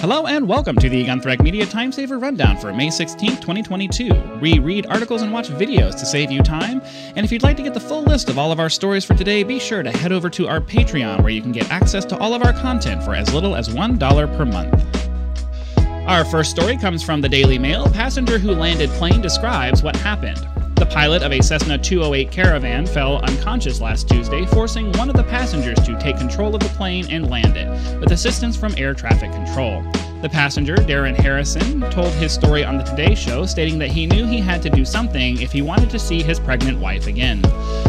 Hello 0.00 0.28
and 0.28 0.46
welcome 0.46 0.76
to 0.76 0.88
the 0.88 1.04
Gunthrak 1.04 1.42
Media 1.42 1.66
Time 1.66 1.90
Saver 1.90 2.20
Rundown 2.20 2.56
for 2.56 2.72
May 2.72 2.88
16, 2.88 3.30
2022. 3.30 4.38
We 4.40 4.60
read 4.60 4.86
articles 4.86 5.22
and 5.22 5.32
watch 5.32 5.48
videos 5.48 5.98
to 5.98 6.06
save 6.06 6.30
you 6.30 6.40
time. 6.40 6.80
And 7.16 7.26
if 7.26 7.32
you'd 7.32 7.42
like 7.42 7.56
to 7.56 7.64
get 7.64 7.74
the 7.74 7.80
full 7.80 8.04
list 8.04 8.28
of 8.28 8.38
all 8.38 8.52
of 8.52 8.60
our 8.60 8.70
stories 8.70 9.04
for 9.04 9.14
today, 9.14 9.42
be 9.42 9.58
sure 9.58 9.82
to 9.82 9.90
head 9.90 10.12
over 10.12 10.30
to 10.30 10.46
our 10.46 10.60
Patreon 10.60 11.22
where 11.22 11.32
you 11.32 11.42
can 11.42 11.50
get 11.50 11.68
access 11.72 12.04
to 12.04 12.18
all 12.18 12.32
of 12.32 12.44
our 12.44 12.52
content 12.52 13.02
for 13.02 13.12
as 13.12 13.34
little 13.34 13.56
as 13.56 13.70
$1 13.70 14.36
per 14.36 14.44
month. 14.44 16.08
Our 16.08 16.24
first 16.24 16.52
story 16.52 16.76
comes 16.76 17.02
from 17.02 17.20
the 17.20 17.28
Daily 17.28 17.58
Mail. 17.58 17.90
Passenger 17.90 18.38
who 18.38 18.52
landed 18.52 18.90
plane 18.90 19.20
describes 19.20 19.82
what 19.82 19.96
happened. 19.96 20.48
The 20.78 20.86
pilot 20.86 21.24
of 21.24 21.32
a 21.32 21.42
Cessna 21.42 21.76
208 21.76 22.30
Caravan 22.30 22.86
fell 22.86 23.18
unconscious 23.18 23.80
last 23.80 24.08
Tuesday, 24.08 24.46
forcing 24.46 24.92
one 24.92 25.10
of 25.10 25.16
the 25.16 25.24
passengers 25.24 25.76
to 25.80 25.98
take 25.98 26.16
control 26.16 26.54
of 26.54 26.62
the 26.62 26.68
plane 26.68 27.04
and 27.10 27.28
land 27.28 27.56
it, 27.56 27.68
with 27.98 28.12
assistance 28.12 28.56
from 28.56 28.74
air 28.78 28.94
traffic 28.94 29.32
control. 29.32 29.82
The 30.22 30.28
passenger, 30.28 30.76
Darren 30.76 31.16
Harrison, 31.16 31.80
told 31.90 32.12
his 32.14 32.32
story 32.32 32.64
on 32.64 32.78
the 32.78 32.84
Today 32.84 33.16
Show, 33.16 33.44
stating 33.44 33.78
that 33.80 33.90
he 33.90 34.06
knew 34.06 34.24
he 34.24 34.38
had 34.38 34.62
to 34.62 34.70
do 34.70 34.84
something 34.84 35.40
if 35.40 35.50
he 35.50 35.62
wanted 35.62 35.90
to 35.90 35.98
see 35.98 36.22
his 36.22 36.38
pregnant 36.38 36.78
wife 36.78 37.08
again. 37.08 37.42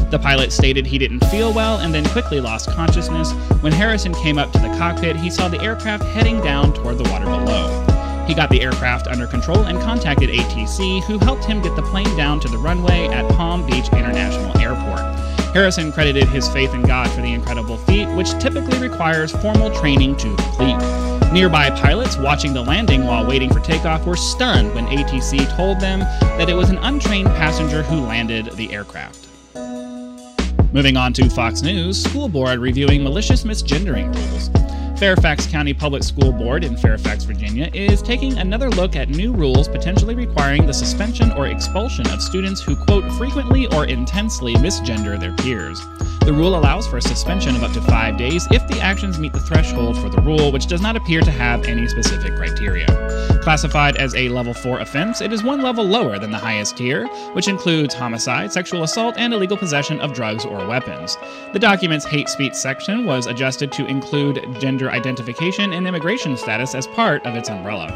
The 0.09 0.19
pilot 0.19 0.51
stated 0.51 0.87
he 0.87 0.97
didn't 0.97 1.23
feel 1.25 1.53
well 1.53 1.77
and 1.77 1.93
then 1.93 2.05
quickly 2.09 2.41
lost 2.41 2.69
consciousness. 2.71 3.31
When 3.61 3.71
Harrison 3.71 4.15
came 4.15 4.39
up 4.39 4.51
to 4.53 4.59
the 4.59 4.75
cockpit, 4.79 5.15
he 5.15 5.29
saw 5.29 5.47
the 5.47 5.61
aircraft 5.61 6.05
heading 6.05 6.41
down 6.41 6.73
toward 6.73 6.97
the 6.97 7.09
water 7.09 7.25
below. 7.25 7.48
Got 8.39 8.51
the 8.51 8.61
aircraft 8.61 9.07
under 9.07 9.27
control 9.27 9.65
and 9.65 9.77
contacted 9.81 10.29
ATC, 10.29 11.03
who 11.03 11.19
helped 11.19 11.43
him 11.43 11.61
get 11.61 11.75
the 11.75 11.81
plane 11.81 12.15
down 12.15 12.39
to 12.39 12.47
the 12.47 12.57
runway 12.57 13.07
at 13.07 13.29
Palm 13.35 13.65
Beach 13.65 13.87
International 13.87 14.57
Airport. 14.57 15.01
Harrison 15.53 15.91
credited 15.91 16.29
his 16.29 16.47
faith 16.47 16.73
in 16.73 16.81
God 16.83 17.09
for 17.11 17.19
the 17.19 17.33
incredible 17.33 17.75
feat, 17.79 18.07
which 18.15 18.31
typically 18.39 18.79
requires 18.79 19.33
formal 19.33 19.69
training 19.71 20.15
to 20.15 20.33
complete. 20.37 20.77
Nearby 21.33 21.69
pilots 21.69 22.15
watching 22.15 22.53
the 22.53 22.61
landing 22.61 23.03
while 23.03 23.27
waiting 23.27 23.51
for 23.51 23.59
takeoff 23.59 24.05
were 24.05 24.15
stunned 24.15 24.73
when 24.73 24.87
ATC 24.87 25.53
told 25.57 25.81
them 25.81 25.99
that 25.99 26.49
it 26.49 26.53
was 26.53 26.69
an 26.69 26.77
untrained 26.77 27.27
passenger 27.27 27.83
who 27.83 27.99
landed 27.99 28.53
the 28.53 28.71
aircraft. 28.71 29.27
Moving 30.71 30.95
on 30.95 31.11
to 31.11 31.29
Fox 31.29 31.61
News, 31.61 32.01
school 32.01 32.29
board 32.29 32.59
reviewing 32.59 33.03
malicious 33.03 33.43
misgendering 33.43 34.15
rules. 34.15 34.49
Fairfax 34.99 35.47
County 35.47 35.73
Public 35.73 36.03
School 36.03 36.33
Board 36.33 36.65
in 36.65 36.75
Fairfax, 36.75 37.23
Virginia, 37.23 37.69
is 37.73 38.01
taking 38.01 38.37
another 38.37 38.69
look 38.69 38.97
at 38.97 39.07
new 39.07 39.31
rules 39.31 39.69
potentially 39.69 40.13
requiring 40.13 40.65
the 40.65 40.73
suspension 40.73 41.31
or 41.31 41.47
expulsion 41.47 42.05
of 42.09 42.21
students 42.21 42.61
who, 42.61 42.75
quote, 42.75 43.09
frequently 43.13 43.65
or 43.67 43.85
intensely 43.85 44.55
misgender 44.55 45.17
their 45.17 45.33
peers. 45.37 45.79
The 46.25 46.33
rule 46.33 46.57
allows 46.57 46.85
for 46.85 46.97
a 46.97 47.01
suspension 47.01 47.55
of 47.55 47.63
up 47.63 47.71
to 47.71 47.81
five 47.81 48.17
days 48.17 48.45
if 48.51 48.67
the 48.67 48.81
actions 48.81 49.17
meet 49.17 49.31
the 49.31 49.39
threshold 49.39 49.97
for 49.97 50.09
the 50.09 50.21
rule, 50.21 50.51
which 50.51 50.67
does 50.67 50.81
not 50.81 50.97
appear 50.97 51.21
to 51.21 51.31
have 51.31 51.63
any 51.63 51.87
specific 51.87 52.35
criteria. 52.35 52.85
Classified 53.41 53.95
as 53.95 54.13
a 54.15 54.27
level 54.29 54.53
4 54.53 54.81
offense, 54.81 55.21
it 55.21 55.31
is 55.31 55.43
one 55.43 55.61
level 55.61 55.85
lower 55.85 56.19
than 56.19 56.29
the 56.29 56.37
highest 56.37 56.77
tier, 56.77 57.07
which 57.33 57.47
includes 57.47 57.95
homicide, 57.95 58.51
sexual 58.51 58.83
assault, 58.83 59.15
and 59.17 59.33
illegal 59.33 59.57
possession 59.57 59.99
of 60.01 60.13
drugs 60.13 60.45
or 60.45 60.67
weapons. 60.67 61.17
The 61.53 61.59
document's 61.59 62.05
hate 62.05 62.27
speech 62.27 62.53
section 62.53 63.05
was 63.05 63.25
adjusted 63.25 63.71
to 63.71 63.87
include 63.87 64.45
gender 64.59 64.88
identification 64.91 65.73
and 65.73 65.87
immigration 65.87 66.37
status 66.37 66.75
as 66.75 66.87
part 66.87 67.25
of 67.25 67.35
its 67.35 67.49
umbrella. 67.49 67.87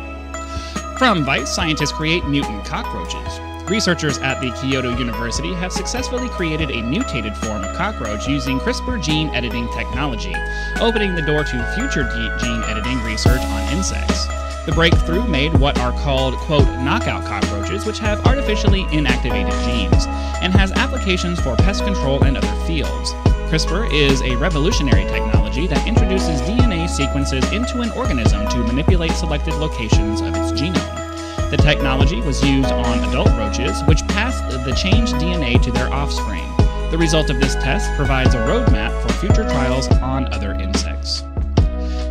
From 0.98 1.24
Vice, 1.24 1.54
scientists 1.54 1.92
create 1.92 2.26
mutant 2.26 2.66
cockroaches. 2.66 3.40
Researchers 3.70 4.18
at 4.18 4.42
the 4.42 4.52
Kyoto 4.52 4.98
University 4.98 5.54
have 5.54 5.72
successfully 5.72 6.28
created 6.30 6.70
a 6.70 6.82
mutated 6.82 7.36
form 7.38 7.64
of 7.64 7.76
cockroach 7.76 8.28
using 8.28 8.60
CRISPR 8.60 9.02
gene 9.02 9.30
editing 9.30 9.68
technology, 9.74 10.36
opening 10.82 11.16
the 11.16 11.22
door 11.22 11.44
to 11.44 11.74
future 11.76 12.04
gene 12.40 12.64
editing 12.64 13.02
research 13.04 13.42
on 13.42 13.74
insects. 13.74 14.28
The 14.66 14.74
breakthrough 14.74 15.28
made 15.28 15.58
what 15.58 15.78
are 15.80 15.92
called, 16.04 16.36
quote, 16.36 16.68
knockout 16.80 17.26
cockroaches, 17.26 17.86
which 17.86 18.00
have 18.00 18.26
artificially 18.26 18.84
inactivated 18.86 19.52
genes, 19.66 20.06
and 20.42 20.54
has 20.54 20.72
applications 20.74 21.40
for 21.40 21.56
pest 21.56 21.84
control 21.84 22.24
and 22.24 22.38
other 22.38 22.66
fields. 22.66 23.14
CRISPR 23.54 23.94
is 23.94 24.20
a 24.24 24.36
revolutionary 24.38 25.04
technology 25.04 25.68
that 25.68 25.88
introduces 25.88 26.42
DNA 26.42 26.90
sequences 26.90 27.44
into 27.52 27.82
an 27.82 27.92
organism 27.92 28.48
to 28.48 28.58
manipulate 28.58 29.12
selected 29.12 29.54
locations 29.54 30.22
of 30.22 30.30
its 30.30 30.60
genome. 30.60 31.52
The 31.52 31.58
technology 31.58 32.20
was 32.22 32.44
used 32.44 32.72
on 32.72 33.08
adult 33.10 33.30
roaches, 33.38 33.80
which 33.84 34.02
passed 34.08 34.44
the 34.66 34.74
changed 34.74 35.14
DNA 35.18 35.62
to 35.62 35.72
their 35.72 35.88
offspring. 35.94 36.44
The 36.90 36.98
result 36.98 37.30
of 37.30 37.40
this 37.40 37.54
test 37.54 37.96
provides 37.96 38.34
a 38.34 38.40
roadmap 38.40 39.00
for 39.04 39.14
future 39.20 39.44
trials 39.44 39.88
on 40.00 40.34
other 40.34 40.54
insects. 40.54 41.22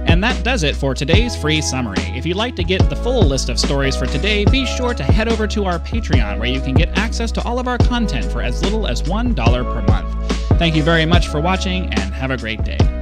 And 0.07 0.23
that 0.23 0.45
does 0.45 0.63
it 0.63 0.77
for 0.77 0.95
today's 0.95 1.35
free 1.35 1.61
summary. 1.61 2.05
If 2.15 2.25
you'd 2.25 2.37
like 2.37 2.55
to 2.55 2.63
get 2.63 2.89
the 2.89 2.95
full 2.95 3.25
list 3.25 3.49
of 3.49 3.59
stories 3.59 3.97
for 3.97 4.07
today, 4.07 4.45
be 4.45 4.65
sure 4.65 4.95
to 4.95 5.03
head 5.03 5.27
over 5.27 5.49
to 5.49 5.65
our 5.65 5.81
Patreon 5.81 6.39
where 6.39 6.49
you 6.49 6.61
can 6.61 6.75
get 6.75 6.97
access 6.97 7.33
to 7.33 7.43
all 7.43 7.59
of 7.59 7.67
our 7.67 7.79
content 7.79 8.31
for 8.31 8.43
as 8.43 8.63
little 8.63 8.87
as 8.87 9.03
$1 9.03 9.35
per 9.35 9.83
month. 9.93 10.22
Thank 10.63 10.77
you 10.77 10.85
very 10.85 11.07
much 11.07 11.27
for 11.27 11.41
watching 11.41 11.93
and 11.93 12.15
have 12.15 12.31
a 12.31 12.37
great 12.37 12.63
day. 12.63 13.02